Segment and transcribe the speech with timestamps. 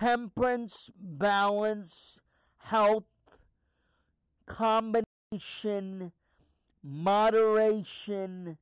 [0.00, 2.20] temperance, balance,
[2.56, 3.04] health,
[4.46, 6.12] combination,
[6.82, 8.56] moderation,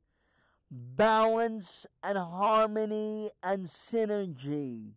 [0.70, 4.90] balance and harmony and synergy.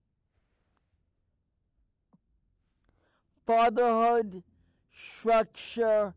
[3.46, 4.43] Fatherhood,
[4.92, 6.15] structure,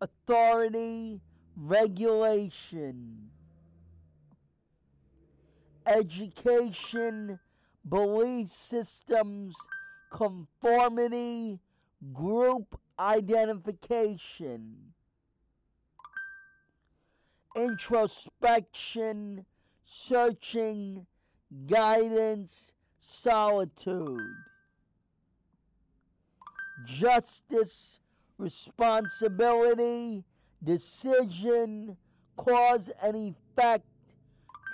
[0.00, 1.20] authority,
[1.56, 3.30] regulation.
[5.86, 7.40] Education,
[7.88, 9.54] belief systems,
[10.10, 11.60] conformity,
[12.12, 14.94] group identification
[17.54, 19.46] introspection,
[19.86, 21.06] searching,
[21.66, 24.18] guidance, solitude.
[26.86, 28.00] Justice,
[28.36, 30.24] responsibility,
[30.62, 31.96] decision,
[32.36, 33.86] cause and effect,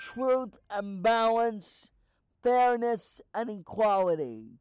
[0.00, 1.88] truth and balance,
[2.42, 4.58] fairness and equality.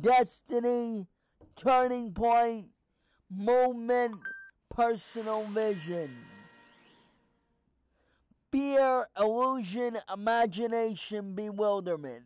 [0.00, 1.06] Destiny,
[1.56, 2.68] turning point,
[3.30, 4.16] moment,
[4.70, 6.10] personal vision
[8.50, 12.24] fear, illusion, imagination, bewilderment.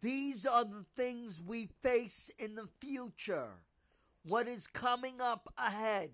[0.00, 3.48] These are the things we face in the future.
[4.22, 6.10] What is coming up ahead.